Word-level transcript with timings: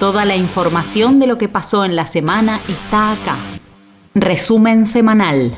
Toda 0.00 0.24
la 0.24 0.34
información 0.34 1.20
de 1.20 1.26
lo 1.26 1.36
que 1.36 1.50
pasó 1.50 1.84
en 1.84 1.94
la 1.94 2.06
semana 2.06 2.58
está 2.66 3.12
acá. 3.12 3.36
Resumen 4.14 4.86
semanal. 4.86 5.52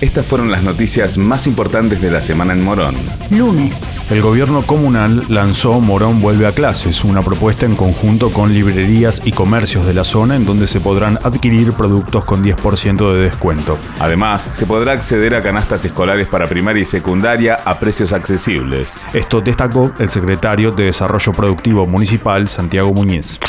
Estas 0.00 0.24
fueron 0.24 0.52
las 0.52 0.62
noticias 0.62 1.18
más 1.18 1.48
importantes 1.48 2.00
de 2.00 2.08
la 2.08 2.20
semana 2.20 2.52
en 2.52 2.62
Morón. 2.62 2.94
Lunes. 3.30 3.92
El 4.08 4.22
gobierno 4.22 4.64
comunal 4.64 5.24
lanzó 5.28 5.80
Morón 5.80 6.20
Vuelve 6.20 6.46
a 6.46 6.52
Clases, 6.52 7.02
una 7.02 7.22
propuesta 7.22 7.66
en 7.66 7.74
conjunto 7.74 8.30
con 8.30 8.54
librerías 8.54 9.20
y 9.24 9.32
comercios 9.32 9.84
de 9.84 9.94
la 9.94 10.04
zona 10.04 10.36
en 10.36 10.46
donde 10.46 10.68
se 10.68 10.78
podrán 10.78 11.18
adquirir 11.24 11.72
productos 11.72 12.24
con 12.24 12.44
10% 12.44 13.12
de 13.14 13.22
descuento. 13.22 13.78
Además, 13.98 14.48
se 14.54 14.66
podrá 14.66 14.92
acceder 14.92 15.34
a 15.34 15.42
canastas 15.42 15.84
escolares 15.84 16.28
para 16.28 16.46
primaria 16.46 16.82
y 16.82 16.84
secundaria 16.84 17.56
a 17.64 17.80
precios 17.80 18.12
accesibles. 18.12 18.96
Esto 19.12 19.40
destacó 19.40 19.92
el 19.98 20.08
secretario 20.08 20.70
de 20.70 20.84
Desarrollo 20.84 21.32
Productivo 21.32 21.84
Municipal, 21.84 22.46
Santiago 22.46 22.94
Muñiz. 22.94 23.40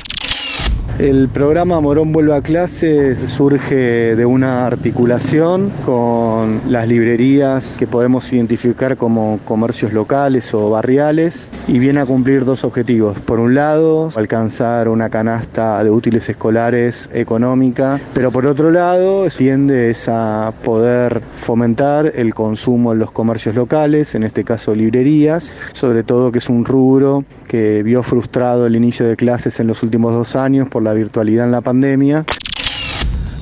El 1.00 1.30
programa 1.30 1.80
Morón 1.80 2.12
Vuelve 2.12 2.36
a 2.36 2.42
Clases 2.42 3.22
surge 3.22 4.18
de 4.18 4.26
una 4.26 4.66
articulación 4.66 5.72
con 5.86 6.60
las 6.68 6.90
librerías 6.90 7.78
que 7.80 7.88
podemos 7.88 8.34
identificar 8.34 8.98
como 8.98 9.40
comercios 9.46 9.94
locales 9.94 10.54
o 10.54 10.70
barriales 10.70 11.50
y 11.70 11.80
viene 11.80 12.02
a 12.02 12.06
cumplir 12.06 12.44
dos 12.44 12.66
objetivos. 12.66 13.18
Por 13.22 13.40
un 13.40 13.56
lado, 13.56 14.10
alcanzar 14.18 14.90
una 14.90 15.10
canasta 15.10 15.82
de 15.86 15.90
útiles 15.90 16.28
escolares 16.28 17.10
económica, 17.14 18.02
pero 18.14 18.30
por 18.30 18.46
otro 18.46 18.70
lado, 18.70 19.30
tiende 19.30 19.96
a 20.10 20.52
poder 20.66 21.22
fomentar 21.38 22.12
el 22.14 22.34
consumo 22.34 22.92
en 22.92 23.00
los 23.00 23.12
comercios 23.12 23.56
locales, 23.56 24.16
en 24.16 24.24
este 24.24 24.44
caso 24.44 24.76
librerías, 24.76 25.54
sobre 25.72 26.04
todo 26.04 26.34
que 26.34 26.40
es 26.40 26.50
un 26.50 26.66
rubro 26.66 27.24
que 27.48 27.84
vio 27.84 28.04
frustrado 28.04 28.68
el 28.68 28.76
inicio 28.76 29.08
de 29.08 29.16
clases 29.16 29.62
en 29.62 29.68
los 29.68 29.82
últimos 29.82 30.14
dos 30.14 30.36
años 30.36 30.68
por 30.70 30.84
la 30.84 30.89
la 30.90 30.96
virtualidad 30.96 31.46
en 31.46 31.52
la 31.52 31.62
pandemia. 31.62 32.26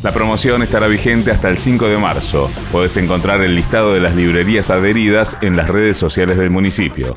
La 0.04 0.12
promoción 0.12 0.62
estará 0.64 0.88
vigente 0.88 1.32
hasta 1.32 1.50
el 1.50 1.58
5 1.58 1.88
de 1.88 1.98
marzo. 1.98 2.52
Puedes 2.72 2.98
encontrar 2.98 3.42
el 3.42 3.56
listado 3.56 3.94
de 3.94 4.02
las 4.02 4.16
librerías 4.16 4.70
adheridas 4.70 5.38
en 5.42 5.56
las 5.56 5.70
redes 5.70 5.98
sociales 5.98 6.38
del 6.38 6.50
municipio 6.50 7.16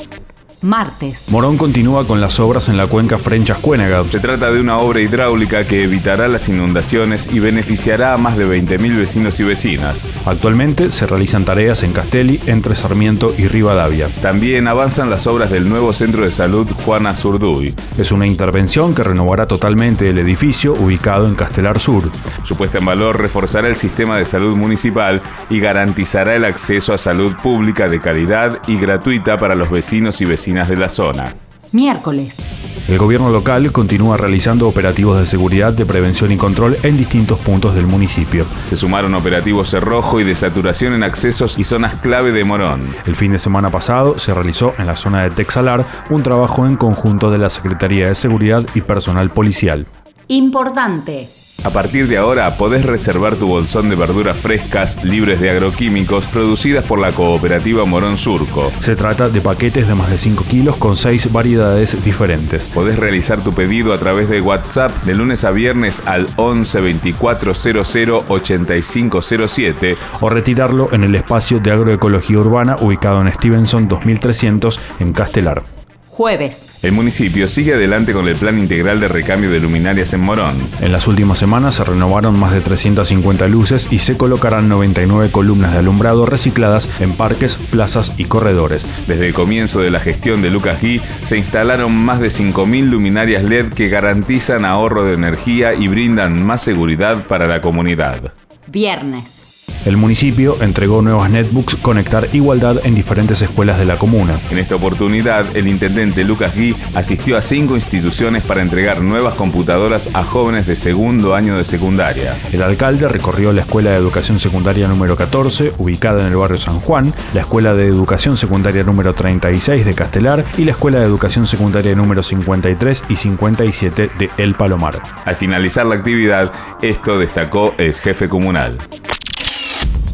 martes. 0.62 1.30
Morón 1.30 1.56
continúa 1.56 2.06
con 2.06 2.20
las 2.20 2.38
obras 2.40 2.68
en 2.68 2.76
la 2.76 2.86
cuenca 2.86 3.18
Frenchas 3.18 3.58
Cuénaga. 3.58 4.04
Se 4.04 4.20
trata 4.20 4.50
de 4.50 4.60
una 4.60 4.78
obra 4.78 5.00
hidráulica 5.00 5.66
que 5.66 5.84
evitará 5.84 6.28
las 6.28 6.48
inundaciones 6.48 7.28
y 7.32 7.38
beneficiará 7.38 8.14
a 8.14 8.18
más 8.18 8.36
de 8.36 8.46
20.000 8.46 8.96
vecinos 8.98 9.40
y 9.40 9.44
vecinas. 9.44 10.04
Actualmente 10.26 10.92
se 10.92 11.06
realizan 11.06 11.44
tareas 11.44 11.82
en 11.82 11.92
Castelli, 11.92 12.40
entre 12.46 12.74
Sarmiento 12.74 13.34
y 13.36 13.48
Rivadavia. 13.48 14.08
También 14.20 14.68
avanzan 14.68 15.08
las 15.08 15.26
obras 15.26 15.50
del 15.50 15.68
nuevo 15.68 15.92
centro 15.92 16.24
de 16.24 16.30
salud 16.30 16.66
Juana 16.84 17.14
Zurduy. 17.14 17.74
Es 17.98 18.12
una 18.12 18.26
intervención 18.26 18.94
que 18.94 19.02
renovará 19.02 19.46
totalmente 19.46 20.10
el 20.10 20.18
edificio 20.18 20.72
ubicado 20.74 21.26
en 21.26 21.34
Castelar 21.34 21.78
Sur. 21.78 22.04
Su 22.44 22.56
puesta 22.56 22.78
en 22.78 22.84
valor 22.84 23.20
reforzará 23.20 23.68
el 23.68 23.76
sistema 23.76 24.16
de 24.16 24.24
salud 24.24 24.56
municipal 24.56 25.22
y 25.48 25.60
garantizará 25.60 26.34
el 26.34 26.44
acceso 26.44 26.92
a 26.92 26.98
salud 26.98 27.34
pública 27.42 27.88
de 27.88 28.00
calidad 28.00 28.60
y 28.66 28.76
gratuita 28.76 29.36
para 29.36 29.54
los 29.54 29.70
vecinos 29.70 30.20
y 30.20 30.24
vecinas 30.24 30.49
de 30.50 30.76
la 30.76 30.88
zona. 30.88 31.32
Miércoles. 31.72 32.48
El 32.88 32.98
gobierno 32.98 33.30
local 33.30 33.70
continúa 33.70 34.16
realizando 34.16 34.66
operativos 34.66 35.16
de 35.16 35.26
seguridad, 35.26 35.72
de 35.72 35.86
prevención 35.86 36.32
y 36.32 36.36
control 36.36 36.76
en 36.82 36.96
distintos 36.96 37.38
puntos 37.38 37.76
del 37.76 37.86
municipio. 37.86 38.44
Se 38.64 38.74
sumaron 38.74 39.14
operativos 39.14 39.70
cerrojo 39.70 40.18
y 40.18 40.24
de 40.24 40.34
saturación 40.34 40.94
en 40.94 41.04
accesos 41.04 41.56
y 41.56 41.62
zonas 41.62 41.94
clave 42.00 42.32
de 42.32 42.42
Morón. 42.42 42.80
El 43.06 43.14
fin 43.14 43.30
de 43.30 43.38
semana 43.38 43.70
pasado 43.70 44.18
se 44.18 44.34
realizó 44.34 44.74
en 44.78 44.86
la 44.86 44.96
zona 44.96 45.22
de 45.22 45.30
Texalar 45.30 45.86
un 46.10 46.24
trabajo 46.24 46.66
en 46.66 46.76
conjunto 46.76 47.30
de 47.30 47.38
la 47.38 47.48
Secretaría 47.48 48.08
de 48.08 48.16
Seguridad 48.16 48.66
y 48.74 48.80
Personal 48.80 49.30
Policial. 49.30 49.86
Importante. 50.26 51.28
A 51.62 51.70
partir 51.70 52.08
de 52.08 52.16
ahora 52.16 52.56
podés 52.56 52.86
reservar 52.86 53.36
tu 53.36 53.46
bolsón 53.46 53.90
de 53.90 53.96
verduras 53.96 54.36
frescas, 54.36 55.02
libres 55.04 55.40
de 55.40 55.50
agroquímicos, 55.50 56.26
producidas 56.26 56.86
por 56.86 56.98
la 56.98 57.12
cooperativa 57.12 57.84
Morón 57.84 58.16
Surco. 58.16 58.72
Se 58.80 58.96
trata 58.96 59.28
de 59.28 59.42
paquetes 59.42 59.86
de 59.86 59.94
más 59.94 60.10
de 60.10 60.18
5 60.18 60.44
kilos 60.44 60.76
con 60.76 60.96
6 60.96 61.30
variedades 61.32 62.02
diferentes. 62.02 62.64
Podés 62.66 62.98
realizar 62.98 63.42
tu 63.42 63.52
pedido 63.52 63.92
a 63.92 63.98
través 63.98 64.30
de 64.30 64.40
WhatsApp 64.40 64.90
de 65.04 65.14
lunes 65.14 65.44
a 65.44 65.50
viernes 65.50 66.02
al 66.06 66.28
11 66.36 66.80
24 66.80 67.54
00 67.54 68.24
85 68.28 69.20
07 69.22 69.96
o 70.20 70.28
retirarlo 70.30 70.92
en 70.92 71.04
el 71.04 71.14
espacio 71.14 71.60
de 71.60 71.72
agroecología 71.72 72.38
urbana 72.38 72.76
ubicado 72.80 73.20
en 73.20 73.32
Stevenson 73.32 73.86
2300 73.86 74.80
en 75.00 75.12
Castelar 75.12 75.79
jueves. 76.20 76.84
El 76.84 76.92
municipio 76.92 77.48
sigue 77.48 77.72
adelante 77.72 78.12
con 78.12 78.28
el 78.28 78.36
plan 78.36 78.58
integral 78.58 79.00
de 79.00 79.08
recambio 79.08 79.50
de 79.50 79.58
luminarias 79.58 80.12
en 80.12 80.20
Morón. 80.20 80.54
En 80.82 80.92
las 80.92 81.08
últimas 81.08 81.38
semanas 81.38 81.76
se 81.76 81.84
renovaron 81.84 82.38
más 82.38 82.52
de 82.52 82.60
350 82.60 83.48
luces 83.48 83.90
y 83.90 84.00
se 84.00 84.18
colocarán 84.18 84.68
99 84.68 85.30
columnas 85.30 85.72
de 85.72 85.78
alumbrado 85.78 86.26
recicladas 86.26 86.90
en 87.00 87.12
parques, 87.12 87.56
plazas 87.56 88.12
y 88.18 88.26
corredores. 88.26 88.86
Desde 89.06 89.28
el 89.28 89.32
comienzo 89.32 89.80
de 89.80 89.90
la 89.90 89.98
gestión 89.98 90.42
de 90.42 90.50
Lucas 90.50 90.82
Gui 90.82 91.00
se 91.24 91.38
instalaron 91.38 91.96
más 91.96 92.20
de 92.20 92.28
5.000 92.28 92.90
luminarias 92.90 93.42
LED 93.42 93.72
que 93.72 93.88
garantizan 93.88 94.66
ahorro 94.66 95.06
de 95.06 95.14
energía 95.14 95.72
y 95.72 95.88
brindan 95.88 96.44
más 96.44 96.60
seguridad 96.60 97.24
para 97.28 97.46
la 97.46 97.62
comunidad. 97.62 98.34
Viernes. 98.66 99.39
El 99.86 99.96
municipio 99.96 100.58
entregó 100.60 101.00
nuevas 101.00 101.30
netbooks 101.30 101.76
Conectar 101.76 102.28
Igualdad 102.34 102.84
en 102.84 102.94
diferentes 102.94 103.40
escuelas 103.40 103.78
de 103.78 103.86
la 103.86 103.96
comuna. 103.96 104.38
En 104.50 104.58
esta 104.58 104.76
oportunidad, 104.76 105.56
el 105.56 105.68
intendente 105.68 106.22
Lucas 106.22 106.54
Gui 106.54 106.76
asistió 106.94 107.38
a 107.38 107.42
cinco 107.42 107.76
instituciones 107.76 108.42
para 108.42 108.60
entregar 108.60 109.00
nuevas 109.00 109.34
computadoras 109.34 110.10
a 110.12 110.22
jóvenes 110.22 110.66
de 110.66 110.76
segundo 110.76 111.34
año 111.34 111.56
de 111.56 111.64
secundaria. 111.64 112.36
El 112.52 112.62
alcalde 112.62 113.08
recorrió 113.08 113.54
la 113.54 113.62
Escuela 113.62 113.90
de 113.90 113.96
Educación 113.96 114.38
Secundaria 114.38 114.86
número 114.86 115.16
14, 115.16 115.72
ubicada 115.78 116.20
en 116.20 116.32
el 116.32 116.36
barrio 116.36 116.58
San 116.58 116.78
Juan, 116.80 117.14
la 117.32 117.40
Escuela 117.40 117.72
de 117.72 117.86
Educación 117.86 118.36
Secundaria 118.36 118.84
número 118.84 119.14
36 119.14 119.86
de 119.86 119.94
Castelar 119.94 120.44
y 120.58 120.64
la 120.64 120.72
Escuela 120.72 120.98
de 120.98 121.06
Educación 121.06 121.46
Secundaria 121.46 121.94
número 121.94 122.22
53 122.22 123.04
y 123.08 123.16
57 123.16 124.10
de 124.18 124.30
El 124.36 124.56
Palomar. 124.56 125.00
Al 125.24 125.36
finalizar 125.36 125.86
la 125.86 125.96
actividad, 125.96 126.52
esto 126.82 127.18
destacó 127.18 127.74
el 127.78 127.94
jefe 127.94 128.28
comunal 128.28 128.76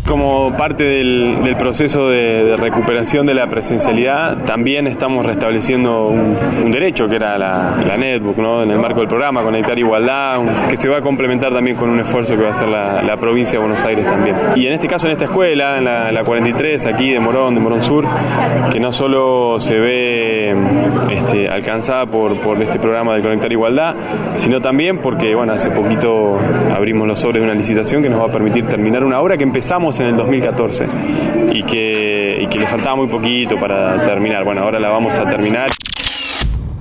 como 0.06 0.56
parte 0.56 0.84
del, 0.84 1.56
proceso 1.58 2.08
de, 2.08 2.56
recuperación 2.56 3.26
de 3.26 3.34
la 3.34 3.48
presencialidad, 3.48 4.44
también 4.44 4.86
estamos 4.86 5.26
restableciendo 5.26 6.08
un, 6.08 6.70
derecho 6.70 7.08
que 7.08 7.16
era 7.16 7.36
la, 7.36 7.96
netbook, 7.98 8.38
¿no? 8.38 8.62
en 8.62 8.70
el 8.70 8.78
marco 8.78 9.00
del 9.00 9.08
programa 9.08 9.42
Conectar 9.42 9.78
Igualdad, 9.78 10.40
que 10.68 10.76
se 10.76 10.88
va 10.88 10.98
a 10.98 11.00
complementar 11.00 11.52
también 11.52 11.76
con 11.76 11.90
un 11.90 12.00
esfuerzo 12.00 12.36
que 12.36 12.42
va 12.42 12.48
a 12.48 12.52
hacer 12.52 12.68
la, 12.68 13.16
provincia 13.16 13.52
de 13.52 13.58
Buenos 13.58 13.82
Aires 13.84 14.06
también. 14.06 14.36
Y 14.54 14.66
en 14.66 14.74
este 14.74 14.88
caso, 14.88 15.06
en 15.06 15.12
esta 15.12 15.24
escuela, 15.24 15.78
en 15.78 15.84
la, 15.84 16.22
43, 16.24 16.86
aquí 16.86 17.10
de 17.10 17.20
Morón, 17.20 17.54
de 17.54 17.60
Morón 17.60 17.82
Sur, 17.82 18.04
que 18.70 18.78
no 18.78 18.92
solo 18.92 19.58
se 19.58 19.78
ve 19.78 20.54
este, 21.10 21.48
alcanzada 21.48 22.06
por, 22.06 22.36
este 22.60 22.78
programa 22.78 23.14
de 23.14 23.22
Conectar 23.22 23.50
Igualdad, 23.50 23.94
sino 24.34 24.60
también 24.60 24.98
porque 24.98 25.34
bueno, 25.34 25.52
hace 25.52 25.70
poquito 25.70 26.38
abrimos 26.74 27.08
los 27.08 27.18
sobres 27.18 27.42
de 27.42 27.48
una 27.48 27.56
licitación 27.56 28.02
que 28.02 28.08
nos 28.08 28.20
va 28.20 28.26
a 28.26 28.32
permitir 28.32 28.66
terminar 28.66 29.04
una 29.04 29.20
obra 29.20 29.36
que 29.36 29.44
empezamos 29.44 29.95
en 30.00 30.06
el 30.08 30.16
2014 30.16 30.86
y 31.52 31.62
que, 31.62 32.48
le 32.58 32.66
faltaba 32.66 32.96
muy 32.96 33.08
poquito 33.08 33.58
para 33.58 34.04
terminar. 34.04 34.44
Bueno, 34.44 34.62
ahora 34.62 34.80
la 34.80 34.88
vamos 34.88 35.18
a 35.18 35.24
terminar. 35.26 35.70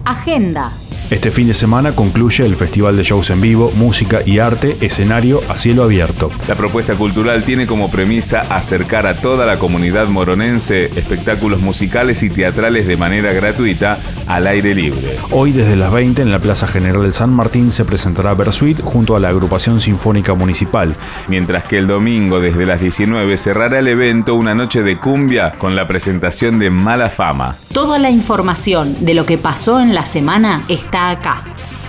Agenda. 0.05 0.71
Este 1.11 1.29
fin 1.29 1.47
de 1.47 1.53
semana 1.53 1.91
concluye 1.91 2.43
el 2.43 2.55
Festival 2.55 2.97
de 2.97 3.03
Shows 3.03 3.29
en 3.29 3.39
Vivo, 3.39 3.71
Música 3.75 4.21
y 4.25 4.39
Arte, 4.39 4.75
escenario 4.81 5.39
a 5.49 5.55
cielo 5.55 5.83
abierto. 5.83 6.31
La 6.47 6.55
propuesta 6.55 6.95
cultural 6.95 7.43
tiene 7.43 7.67
como 7.67 7.91
premisa 7.91 8.39
acercar 8.39 9.05
a 9.05 9.15
toda 9.15 9.45
la 9.45 9.59
comunidad 9.59 10.07
moronense 10.07 10.85
espectáculos 10.85 11.61
musicales 11.61 12.23
y 12.23 12.31
teatrales 12.31 12.87
de 12.87 12.97
manera 12.97 13.33
gratuita 13.33 13.99
al 14.25 14.47
aire 14.47 14.73
libre. 14.73 15.17
Hoy 15.29 15.51
desde 15.51 15.75
las 15.75 15.93
20 15.93 16.23
en 16.23 16.31
la 16.31 16.39
Plaza 16.39 16.65
General 16.65 17.03
de 17.03 17.13
San 17.13 17.31
Martín 17.31 17.71
se 17.71 17.85
presentará 17.85 18.33
Bersuit 18.33 18.81
junto 18.81 19.15
a 19.15 19.19
la 19.19 19.29
agrupación 19.29 19.79
sinfónica 19.79 20.33
municipal, 20.33 20.95
mientras 21.27 21.65
que 21.65 21.77
el 21.77 21.85
domingo 21.85 22.39
desde 22.39 22.65
las 22.65 22.81
19 22.81 23.37
cerrará 23.37 23.77
el 23.77 23.87
evento 23.87 24.33
una 24.33 24.55
noche 24.55 24.81
de 24.81 24.97
cumbia 24.97 25.51
con 25.51 25.75
la 25.75 25.85
presentación 25.85 26.57
de 26.57 26.71
Mala 26.71 27.09
Fama. 27.09 27.55
Toda 27.71 27.99
la 27.99 28.09
información 28.09 29.05
de 29.05 29.13
lo 29.13 29.27
que 29.27 29.37
pasó 29.37 29.79
en 29.79 29.93
la 29.93 30.07
semana 30.07 30.65
acá. 30.95 31.43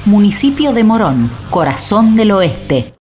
Municipio 0.05 0.73
de 0.73 0.85
Morón, 0.85 1.31
Corazón 1.51 2.17
del 2.17 2.33
Oeste. 2.33 2.93